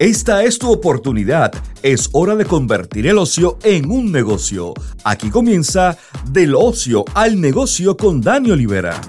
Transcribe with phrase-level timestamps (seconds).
[0.00, 1.50] Esta es tu oportunidad.
[1.82, 4.72] Es hora de convertir el ocio en un negocio.
[5.02, 5.98] Aquí comienza
[6.30, 9.00] Del ocio al negocio con Dani Olivera.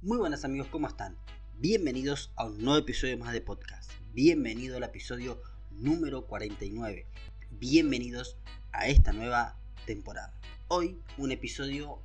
[0.00, 1.16] Muy buenas amigos, ¿cómo están?
[1.58, 3.90] Bienvenidos a un nuevo episodio más de podcast.
[4.12, 5.42] Bienvenido al episodio
[5.72, 7.08] número 49.
[7.50, 8.36] Bienvenidos
[8.70, 9.56] a esta nueva
[9.86, 10.32] temporada.
[10.68, 11.98] Hoy un episodio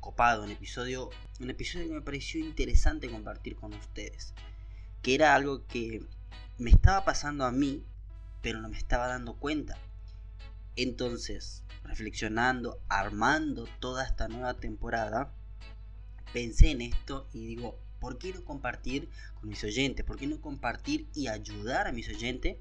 [0.00, 1.08] copado, un episodio,
[1.40, 4.34] un episodio que me pareció interesante compartir con ustedes
[5.02, 6.00] que era algo que
[6.58, 7.84] me estaba pasando a mí,
[8.40, 9.76] pero no me estaba dando cuenta.
[10.76, 15.32] Entonces, reflexionando, armando toda esta nueva temporada,
[16.32, 19.08] pensé en esto y digo, ¿por qué no compartir
[19.40, 20.04] con mis oyentes?
[20.04, 22.56] ¿Por qué no compartir y ayudar a mis oyentes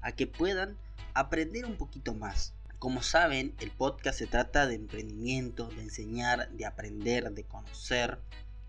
[0.00, 0.76] a que puedan
[1.14, 2.54] aprender un poquito más?
[2.78, 8.18] Como saben, el podcast se trata de emprendimiento, de enseñar, de aprender, de conocer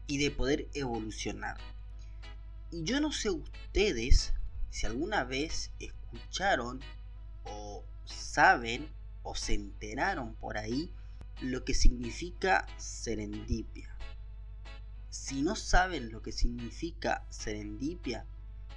[0.06, 1.58] y de poder evolucionar.
[2.74, 4.32] Y yo no sé ustedes
[4.70, 6.80] si alguna vez escucharon
[7.44, 8.88] o saben
[9.24, 10.90] o se enteraron por ahí
[11.42, 13.94] lo que significa serendipia.
[15.10, 18.26] Si no saben lo que significa serendipia,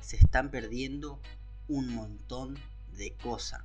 [0.00, 1.20] se están perdiendo
[1.68, 2.58] un montón
[2.96, 3.62] de cosas.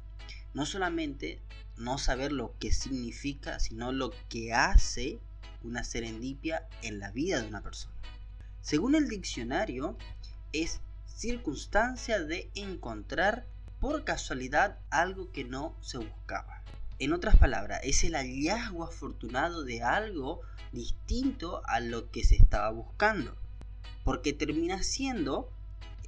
[0.53, 1.41] No solamente
[1.75, 5.17] no saber lo que significa, sino lo que hace
[5.63, 7.95] una serendipia en la vida de una persona.
[8.61, 9.97] Según el diccionario,
[10.53, 13.45] es circunstancia de encontrar
[13.79, 16.63] por casualidad algo que no se buscaba.
[16.99, 20.41] En otras palabras, es el hallazgo afortunado de algo
[20.71, 23.35] distinto a lo que se estaba buscando.
[24.03, 25.49] Porque termina siendo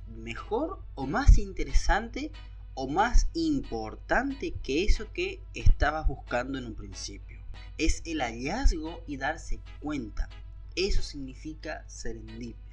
[0.08, 2.32] mejor o más interesante
[2.74, 7.40] o más importante que eso que estabas buscando en un principio.
[7.78, 10.30] Es el hallazgo y darse cuenta.
[10.76, 12.71] Eso significa serendipia.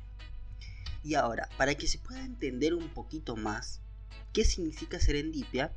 [1.02, 3.80] Y ahora, para que se pueda entender un poquito más
[4.32, 5.72] qué significa serendipia,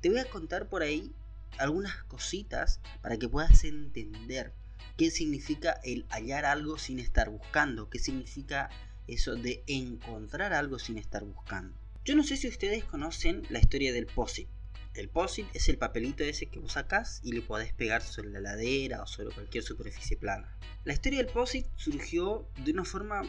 [0.00, 1.12] te voy a contar por ahí
[1.58, 4.52] algunas cositas para que puedas entender
[4.96, 8.70] qué significa el hallar algo sin estar buscando, qué significa
[9.06, 11.76] eso de encontrar algo sin estar buscando.
[12.04, 14.48] Yo no sé si ustedes conocen la historia del POSIT.
[14.94, 18.40] El POSIT es el papelito ese que vos sacás y le podés pegar sobre la
[18.40, 20.52] ladera o sobre cualquier superficie plana.
[20.84, 23.22] La historia del POSIT surgió de una forma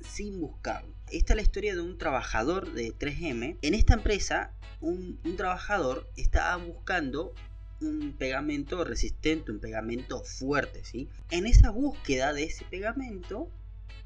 [0.00, 0.94] sin buscarlo.
[1.10, 3.58] Esta es la historia de un trabajador de 3M.
[3.62, 7.34] En esta empresa, un, trabajador estaba buscando
[7.80, 11.08] un pegamento resistente, un pegamento fuerte, ¿sí?
[11.30, 13.50] En esa búsqueda de ese pegamento,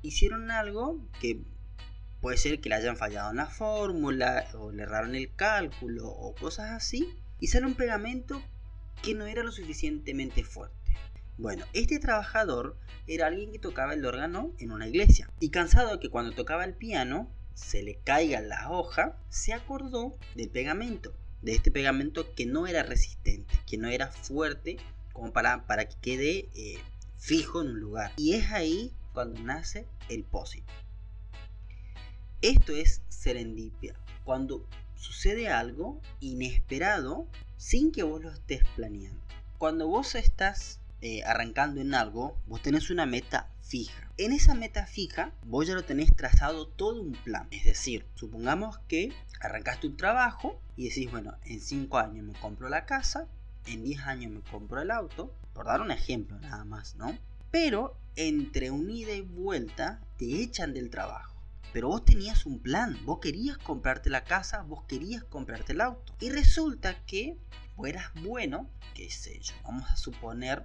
[0.03, 1.43] hicieron algo que
[2.21, 6.34] puede ser que le hayan fallado en la fórmula, o le erraron el cálculo, o
[6.34, 7.09] cosas así,
[7.41, 8.43] y un pegamento
[9.03, 10.78] que no era lo suficientemente fuerte.
[11.38, 12.76] Bueno, este trabajador
[13.06, 16.65] era alguien que tocaba el órgano en una iglesia y cansado de que cuando tocaba
[16.65, 22.44] el piano se le caiga la hoja, se acordó del pegamento, de este pegamento que
[22.44, 24.78] no era resistente, que no era fuerte
[25.12, 26.81] como para, para que quede eh,
[27.19, 28.12] fijo en un lugar.
[28.16, 30.65] Y es ahí cuando nace el POSIT.
[32.43, 33.94] Esto es serendipia,
[34.25, 34.66] cuando
[34.97, 39.22] sucede algo inesperado sin que vos lo estés planeando.
[39.59, 44.10] Cuando vos estás eh, arrancando en algo, vos tenés una meta fija.
[44.16, 47.47] En esa meta fija, vos ya lo tenés trazado todo un plan.
[47.50, 52.69] Es decir, supongamos que arrancaste un trabajo y decís, bueno, en 5 años me compro
[52.69, 53.28] la casa,
[53.66, 57.16] en 10 años me compro el auto, por dar un ejemplo nada más, ¿no?
[57.50, 61.38] Pero entre un ida y vuelta te echan del trabajo.
[61.72, 66.14] Pero vos tenías un plan, vos querías comprarte la casa, vos querías comprarte el auto.
[66.20, 67.38] Y resulta que
[67.86, 70.64] eras bueno, qué sé yo, vamos a suponer,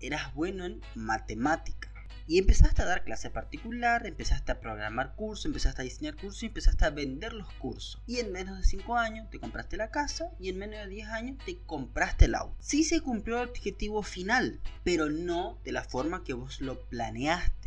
[0.00, 1.90] eras bueno en matemática.
[2.26, 6.46] Y empezaste a dar clase particular, empezaste a programar cursos, empezaste a diseñar cursos y
[6.46, 8.00] empezaste a vender los cursos.
[8.06, 11.08] Y en menos de 5 años te compraste la casa y en menos de 10
[11.08, 12.54] años te compraste el auto.
[12.60, 17.59] Sí se cumplió el objetivo final, pero no de la forma que vos lo planeaste.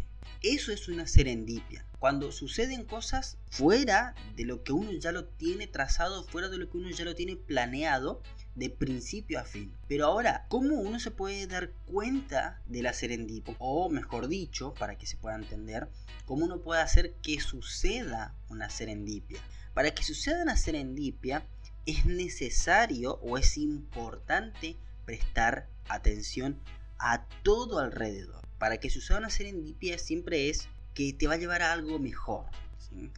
[0.43, 5.67] Eso es una serendipia cuando suceden cosas fuera de lo que uno ya lo tiene
[5.67, 8.21] trazado, fuera de lo que uno ya lo tiene planeado
[8.55, 9.73] de principio a fin.
[9.87, 13.55] Pero ahora, ¿cómo uno se puede dar cuenta de la serendipia?
[13.57, 15.87] O mejor dicho, para que se pueda entender,
[16.25, 19.39] ¿cómo uno puede hacer que suceda una serendipia?
[19.73, 21.47] Para que suceda una serendipia
[21.85, 24.75] es necesario o es importante
[25.05, 26.59] prestar atención
[26.99, 28.43] a todo alrededor.
[28.63, 32.45] Para que suceda una serendipia siempre es que te va a llevar a algo mejor.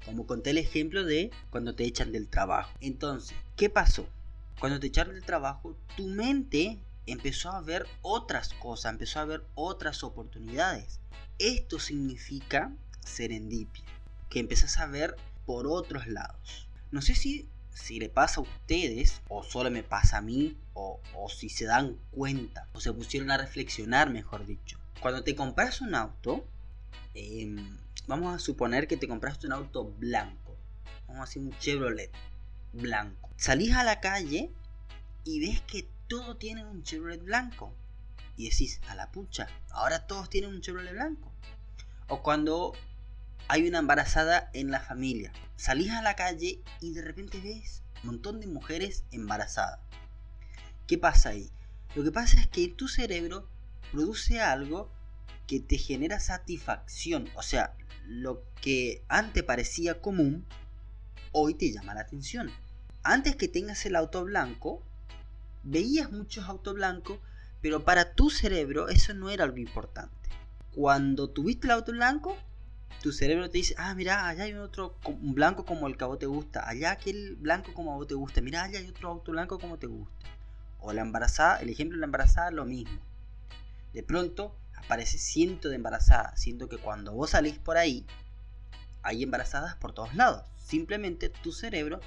[0.03, 2.75] Como conté el ejemplo de cuando te echan del trabajo.
[2.81, 4.09] Entonces, ¿qué pasó?
[4.59, 9.45] Cuando te echaron del trabajo, tu mente empezó a ver otras cosas, empezó a ver
[9.53, 10.99] otras oportunidades.
[11.37, 12.73] Esto significa
[13.05, 13.85] serendipia.
[14.31, 15.15] que empezás a ver
[15.45, 16.67] por otros lados.
[16.89, 20.99] No sé si, si le pasa a ustedes, o solo me pasa a mí, o,
[21.29, 24.79] si se dan cuenta, o se pusieron a reflexionar, mejor dicho.
[24.99, 26.47] Cuando te compras un auto,
[27.13, 27.77] em,
[28.07, 30.55] vamos a suponer que te compraste un auto blanco,
[31.07, 32.11] vamos a decir un Chevrolet
[32.73, 33.29] blanco.
[33.37, 34.51] Salís a la calle
[35.23, 37.73] y ves que todo tiene un Chevrolet blanco.
[38.37, 41.31] Y decís, a la pucha, ahora todos tienen un Chevrolet blanco.
[42.07, 42.73] O cuando
[43.47, 45.31] hay una embarazada en la familia.
[45.55, 49.79] Salís a la calle y de repente ves un montón de mujeres embarazadas.
[50.87, 51.49] ¿Qué pasa ahí?
[51.95, 53.47] Lo que pasa es que tu cerebro
[53.91, 54.89] produce algo
[55.47, 57.29] que te genera satisfacción.
[57.35, 57.75] O sea,
[58.07, 60.45] lo que antes parecía común,
[61.31, 62.51] hoy te llama la atención.
[63.03, 64.81] Antes que tengas el auto blanco,
[65.63, 67.19] veías muchos autos blancos,
[67.61, 70.29] pero para tu cerebro eso no era algo importante.
[70.73, 72.37] Cuando tuviste el auto blanco,
[73.01, 76.07] tu cerebro te dice, ah, mira, allá hay otro un blanco como el que a
[76.07, 79.09] vos te gusta, allá aquel blanco como a vos te gusta, mira, allá hay otro
[79.09, 80.27] auto blanco como te gusta.
[80.79, 82.99] O la embarazada, el ejemplo de la embarazada, lo mismo.
[83.95, 88.05] De pronto aparece ciento de embarazadas, siendo que cuando vos salís por ahí,
[89.01, 90.43] hay embarazadas por todos lados.
[90.59, 91.99] Simplemente tu cerebro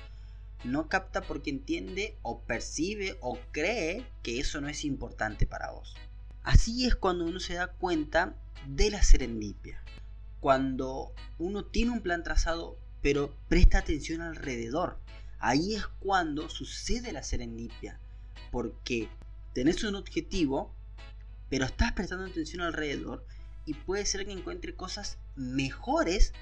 [0.63, 5.97] no capta porque entiende o percibe o cree que eso no es importante para vos.
[6.45, 8.37] Así es cuando uno se da cuenta
[8.67, 9.83] de la serendipia
[10.41, 14.99] cuando uno tiene un plan trazado, pero presta atención alrededor.
[15.41, 17.99] Ahí es cuando sucede la serendipia,
[18.51, 19.09] porque
[19.53, 20.75] tenés un objetivo,
[21.49, 23.25] pero estás prestando atención alrededor
[23.67, 26.33] y puede ser que encuentre cosas mejores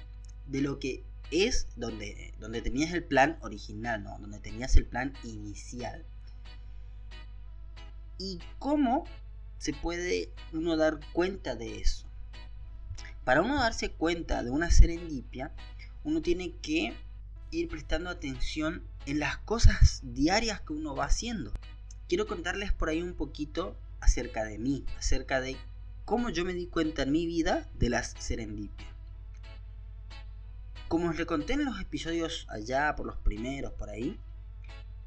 [0.47, 4.17] de lo que es donde, donde tenías el plan original, ¿no?
[4.19, 6.05] Donde tenías el plan inicial.
[8.17, 9.05] ¿Y cómo
[9.57, 12.07] se puede uno dar cuenta de eso?
[13.25, 15.51] Para uno darse cuenta de una serendipia,
[16.03, 16.93] uno tiene que
[17.51, 21.51] ir prestando atención en las cosas diarias que uno va haciendo.
[22.07, 25.57] Quiero contarles por ahí un poquito acerca de mí, acerca de
[26.05, 28.89] cómo yo me di cuenta en mi vida de las serendipias.
[30.87, 34.17] Como os le conté en los episodios allá, por los primeros, por ahí,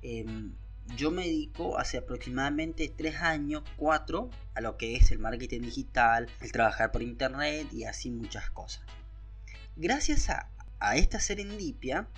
[0.03, 0.53] em,
[0.97, 6.29] yo me dedico hace aproximadamente 3 años, 4, a lo que es el marketing digital,
[6.41, 8.85] el trabajar por internet y así muchas cosas.
[9.77, 10.49] Gracias a,
[10.97, 12.09] esta serendipia,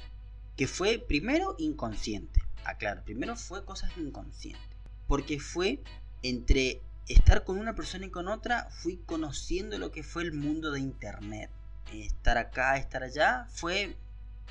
[0.56, 4.76] que fue primero inconsciente, aclaro, primero fue cosas inconscientes,
[5.06, 5.82] porque fue
[6.22, 10.70] entre estar con una persona y con otra, fui conociendo lo que fue el mundo
[10.70, 11.50] de internet.
[11.92, 13.96] Estar acá, estar allá, fue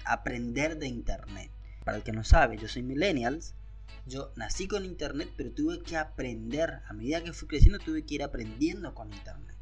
[0.05, 1.49] aprender de internet.
[1.83, 3.55] Para el que no sabe, yo soy millennials,
[4.05, 6.81] yo nací con internet, pero tuve que aprender.
[6.87, 9.55] A medida que fui creciendo, tuve que ir aprendiendo con internet.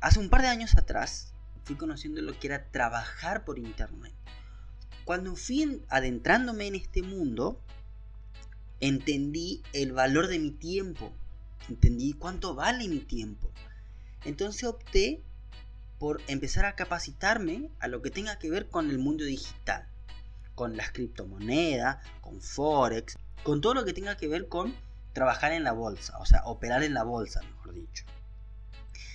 [0.00, 1.32] Hace un par de años atrás,
[1.64, 4.14] fui conociendo lo que era trabajar por internet.
[5.04, 7.60] Cuando fui adentrándome en este mundo,
[8.80, 11.12] entendí el valor de mi tiempo.
[11.68, 13.50] Entendí cuánto vale mi tiempo.
[14.24, 15.22] Entonces opté
[15.98, 19.86] por empezar a capacitarme a lo que tenga que ver con el mundo digital
[20.60, 24.74] con las criptomonedas, con Forex, con todo lo que tenga que ver con
[25.14, 28.04] trabajar en la bolsa, o sea, operar en la bolsa, mejor dicho.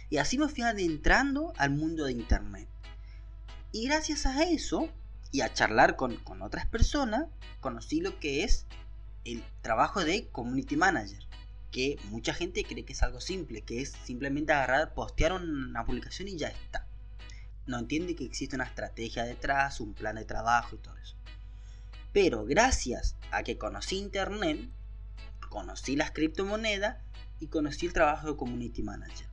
[0.09, 2.67] Y así me fui adentrando al mundo de Internet.
[3.71, 4.89] Y gracias a eso,
[5.31, 7.27] y a charlar con, con otras personas,
[7.59, 8.65] conocí lo que es
[9.25, 11.23] el trabajo de Community Manager.
[11.71, 16.29] Que mucha gente cree que es algo simple, que es simplemente agarrar, postear una publicación
[16.29, 16.87] y ya está.
[17.65, 21.15] No entiende que existe una estrategia detrás, un plan de trabajo y todo eso.
[22.13, 24.69] Pero gracias a que conocí Internet,
[25.49, 26.97] conocí las criptomonedas
[27.39, 29.27] y conocí el trabajo de Community Manager.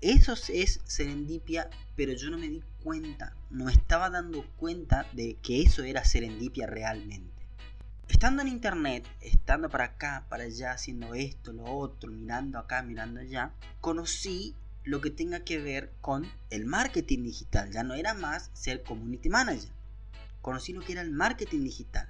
[0.00, 5.62] Eso es serendipia, pero yo no me di cuenta, no estaba dando cuenta de que
[5.62, 7.35] eso era serendipia realmente.
[8.08, 13.20] Estando en internet, estando para acá, para allá, haciendo esto, lo otro, mirando acá, mirando
[13.20, 17.70] allá, conocí lo que tenga que ver con el marketing digital.
[17.70, 19.76] Ya no era más ser community manager
[20.46, 22.06] conocí lo que era el marketing digital.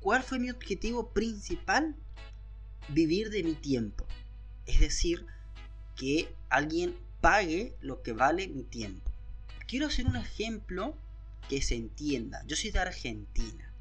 [0.00, 1.96] ¿Cuál fue mi objetivo principal?
[2.90, 4.04] Vivir de mi tiempo.
[4.66, 5.24] Es decir,
[5.96, 9.10] que alguien pague lo que vale mi tiempo.
[9.66, 10.98] Quiero hacer un ejemplo
[11.48, 12.44] que se entienda.
[12.46, 13.72] Yo soy de Argentina.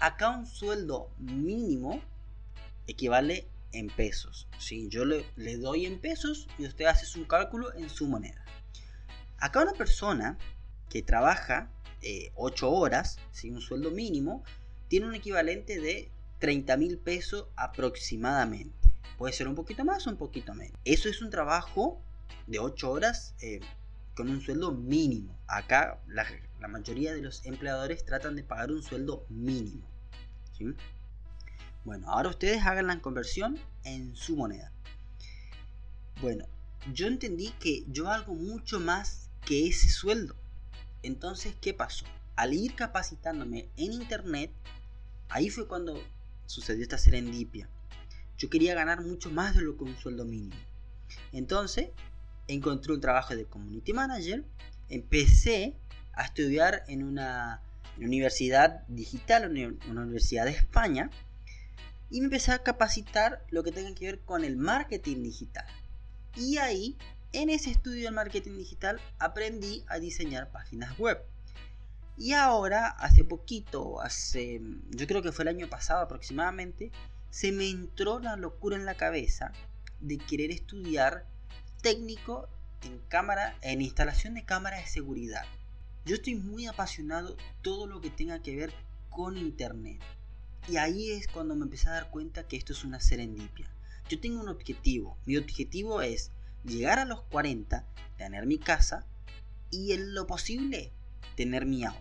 [0.00, 2.00] Acá un sueldo mínimo
[2.86, 4.48] equivale en pesos.
[4.58, 5.24] Si Yo le,
[5.58, 8.44] doy en pesos y usted hace un cálculo en su moneda.
[9.38, 10.38] Acá una persona
[10.88, 11.70] que trabaja
[12.34, 14.42] 8 eh, horas, sin un sueldo mínimo,
[14.88, 18.90] tiene un equivalente de 30 mil pesos aproximadamente.
[19.18, 20.78] Puede ser un poquito más o un poquito menos.
[20.84, 22.00] Eso es un trabajo
[22.46, 23.60] de 8 horas eh,
[24.14, 25.38] con un sueldo mínimo.
[25.46, 26.26] Acá la,
[26.68, 29.89] mayoría de los empleadores tratan de pagar un sueldo mínimo.
[31.84, 34.72] Bueno, ahora ustedes hagan la conversión en su moneda.
[36.20, 36.46] Bueno,
[36.92, 40.36] yo entendí que yo hago mucho más que ese sueldo.
[41.02, 42.04] Entonces, ¿qué pasó?
[42.36, 44.50] Al ir capacitándome en internet,
[45.28, 46.02] ahí fue cuando
[46.46, 47.68] sucedió esta serendipia.
[48.36, 50.56] Yo quería ganar mucho más de lo que un sueldo mínimo.
[51.32, 51.90] Entonces,
[52.48, 54.44] encontré un trabajo de community manager,
[54.88, 55.76] empecé
[56.12, 57.62] a estudiar en una
[57.98, 59.50] universidad digital,
[59.88, 61.10] una universidad de España,
[62.10, 65.66] y me empecé a capacitar lo que tenga que ver con el marketing digital.
[66.36, 66.96] Y ahí,
[67.32, 71.22] en ese estudio de marketing digital, aprendí a diseñar páginas web.
[72.16, 76.90] Y ahora, hace poquito, hace, yo creo que fue el año pasado aproximadamente,
[77.30, 79.52] se me entró la locura en la cabeza
[80.00, 81.26] de querer estudiar
[81.80, 82.48] técnico
[82.82, 85.44] en cámara, en instalación de cámaras de seguridad.
[86.06, 88.72] Yo estoy muy apasionado todo lo que tenga que ver
[89.10, 90.00] con internet.
[90.66, 93.70] Y ahí es cuando me empecé a dar cuenta que esto es una serendipia.
[94.08, 95.18] Yo tengo un objetivo.
[95.26, 96.30] Mi objetivo es
[96.64, 99.06] llegar a los 40, tener mi casa
[99.70, 100.90] y en lo posible
[101.36, 102.00] tener mi auto.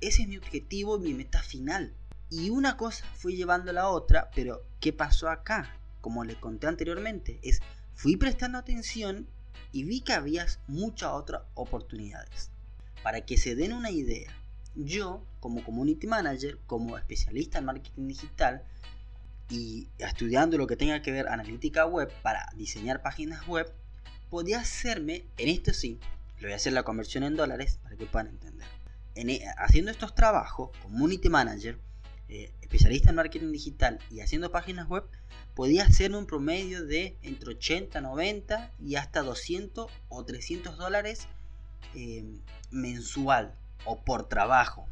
[0.00, 1.94] Ese es mi objetivo y mi meta final.
[2.28, 5.78] Y una cosa fui llevando a la otra, pero ¿qué pasó acá?
[6.00, 7.60] Como le conté anteriormente, es
[7.94, 9.28] fui prestando atención
[9.70, 12.50] y vi que había muchas otras oportunidades.
[13.02, 14.30] Para que se den una idea,
[14.74, 18.62] yo como community manager, como especialista en marketing digital,
[19.50, 23.70] y estudiando lo que tenga que ver analítica web para diseñar páginas web,
[24.30, 26.00] podía hacerme, en esto sí,
[26.38, 28.66] le voy a hacer la conversión en dólares para que puedan entender.
[29.14, 31.78] E, haciendo estos trabajos, community manager,
[32.28, 35.04] eh, especialista en marketing digital y haciendo páginas web,
[35.54, 41.28] podía hacerme un promedio de entre 80, 90 y hasta 200 o 300 dólares
[41.94, 42.24] eh,
[42.70, 44.86] mensual o por trabajo.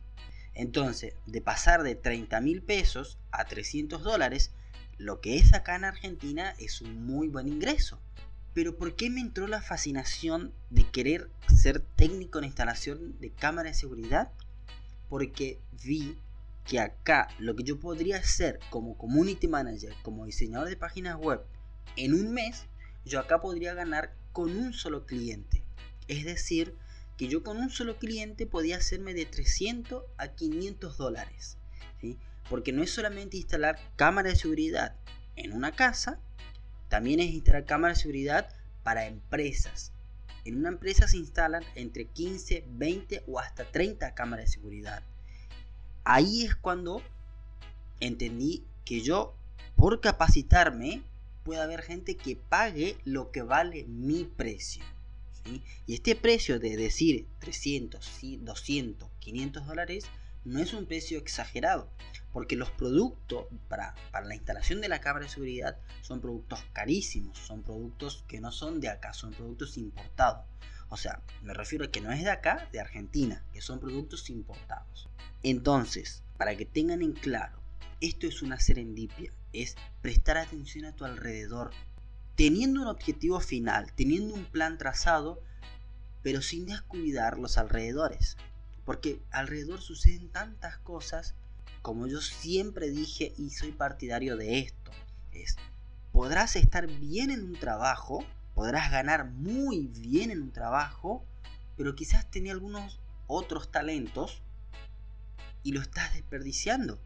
[0.54, 4.52] Entonces, de pasar de 30 mil pesos a 300 dólares,
[4.98, 8.00] lo que es acá en Argentina es un muy buen ingreso.
[8.52, 13.70] Pero ¿por qué me entró la fascinación de querer ser técnico en instalación de cámara
[13.70, 14.32] de seguridad?
[15.08, 16.18] Porque vi
[16.66, 21.40] que acá lo que yo podría hacer como community manager, como diseñador de páginas web,
[21.96, 22.66] en un mes,
[23.04, 25.64] yo acá podría ganar con un solo cliente.
[26.10, 26.74] Es decir,
[27.16, 31.56] que yo con un solo cliente podía hacerme de 300 a 500 dólares.
[32.48, 34.96] Porque no es solamente instalar cámara de seguridad
[35.36, 36.18] en una casa,
[36.88, 38.48] también es instalar cámara de seguridad
[38.82, 39.92] para empresas.
[40.44, 45.04] En una empresa se instalan entre 15, 20 o hasta 30 cámaras de seguridad.
[46.02, 47.04] Ahí es cuando
[48.00, 49.36] entendí que yo,
[49.76, 51.04] por capacitarme,
[51.44, 54.82] puede haber gente que pague lo que vale mi precio.
[55.86, 60.04] Y este precio de decir 300, 200, 500 dólares
[60.44, 61.90] no es un precio exagerado,
[62.32, 67.38] porque los productos para, para, la instalación de la cámara de seguridad son productos carísimos,
[67.38, 70.46] son productos que no son de acá, son productos importados.
[70.88, 74.28] O sea, me refiero a que no es de acá, de Argentina, que son productos
[74.30, 75.08] importados.
[75.42, 77.60] Entonces, para que tengan en claro,
[78.00, 81.70] esto es una serendipia, es prestar atención a tu alrededor,
[82.36, 85.42] teniendo un objetivo final, teniendo un plan trazado,
[86.22, 88.36] pero sin descuidar los alrededores.
[88.84, 91.34] Porque alrededor suceden tantas cosas,
[91.82, 94.90] como yo siempre dije y soy partidario de esto.
[95.32, 95.56] Es,
[96.12, 101.24] podrás estar bien en un trabajo, podrás ganar muy bien en un trabajo,
[101.76, 104.42] pero quizás tenés algunos otros talentos
[105.62, 106.98] y lo estás desperdiciando.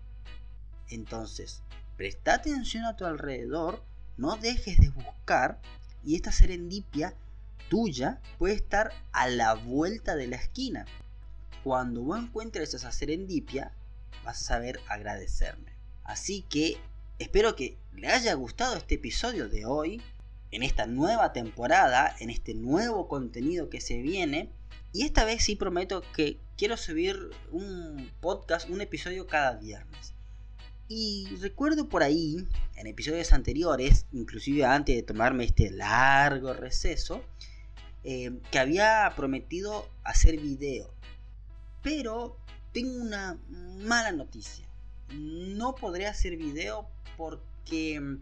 [0.88, 1.62] Entonces,
[1.96, 3.82] presta atención a tu alrededor
[4.16, 5.60] no dejes de buscar
[6.04, 7.14] y esta serendipia
[7.68, 10.86] tuya puede estar a la vuelta de la esquina.
[11.64, 13.72] Cuando vos encuentres esa serendipia,
[14.24, 15.72] vas a saber agradecerme.
[16.04, 16.76] Así que
[17.18, 20.02] espero que le haya gustado este episodio de hoy,
[20.50, 24.50] en esta nueva temporada, en este nuevo contenido que se viene.
[24.92, 30.14] Y esta vez sí prometo que quiero subir un podcast, un episodio cada viernes.
[30.88, 37.22] Y recuerdo por ahí, en episodios anteriores, inclusive antes de tomarme este largo receso,
[38.04, 40.92] eh, que había prometido hacer video.
[41.82, 42.36] Pero
[42.72, 44.66] tengo una mala noticia.
[45.14, 46.86] No podré hacer video
[47.16, 48.18] porque mm,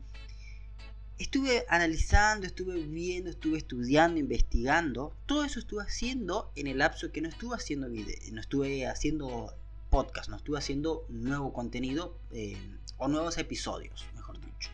[1.19, 5.17] estuve analizando, estuve viendo, estuve estudiando, investigando.
[5.27, 9.53] Todo eso estuve haciendo en el lapso que no estuve haciendo video, no estuve haciendo
[9.93, 12.57] podcast, no estuve haciendo nuevo contenido eh,
[12.97, 14.71] o nuevos episodios, mejor dicho.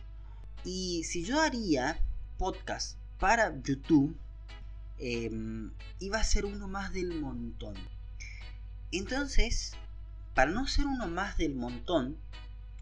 [0.63, 2.01] Y si yo haría
[2.37, 4.15] podcast para YouTube,
[4.97, 7.75] em, iba a ser uno más del montón.
[8.93, 9.73] Entonces,
[10.35, 12.15] para no ser uno más del montón,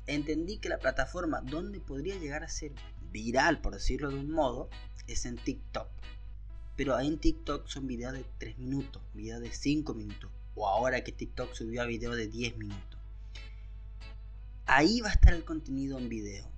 [0.05, 2.71] entendí que la plataforma donde podría llegar a ser
[3.11, 4.69] viral, por decirlo de un modo,
[5.07, 5.87] es en TikTok.
[6.75, 10.29] Pero ahí en TikTok son videos de 3 minutos, videos de 5 minutos.
[10.57, 12.99] O ahora que TikTok subió a video de 10 minutos.
[14.65, 16.49] Ahí va a estar el contenido en video,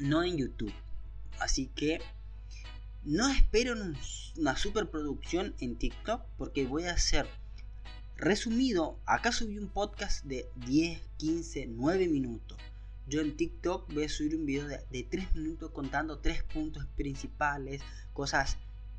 [0.00, 0.74] no en YouTube.
[1.40, 1.98] Así que
[3.04, 3.74] no espero
[4.36, 7.26] una superproducción en TikTok porque voy a hacer
[8.16, 8.98] resumido.
[9.06, 12.58] Acá subí un podcast de 10, 15, 9 minutos.
[13.08, 16.84] Yo en TikTok voy a subir un video de, de 3 minutos contando 3 puntos
[16.96, 17.80] principales,
[18.12, 18.58] cosas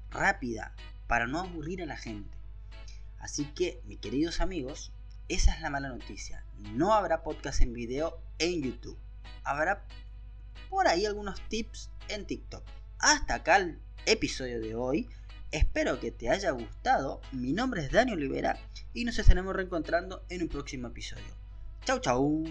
[0.09, 0.71] rápidas,
[1.05, 2.42] para no aburrir a la gente.
[3.23, 4.91] Así que, mis queridos amigos,
[5.29, 6.45] esa es la mala noticia.
[6.73, 8.97] No habrá podcast en video en YouTube.
[9.45, 9.85] Habrá
[10.69, 12.63] por ahí algunos tips en TikTok.
[12.99, 15.09] Hasta acá el episodio de hoy.
[15.51, 17.21] Espero que te haya gustado.
[17.31, 18.59] Mi nombre es Daniel Olivera
[18.93, 21.33] y nos estaremos reencontrando en un próximo episodio.
[21.85, 22.43] Chau, chau.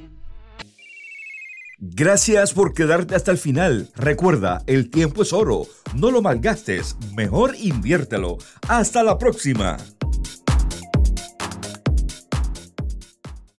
[1.78, 3.90] Gracias por quedarte hasta el final.
[3.94, 5.66] Recuerda, el tiempo es oro.
[5.94, 6.96] No lo malgastes.
[7.14, 8.38] Mejor inviértelo.
[8.68, 9.76] Hasta la próxima.